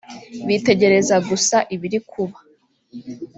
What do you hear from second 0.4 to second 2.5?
bitegereza gusa ibiri kuba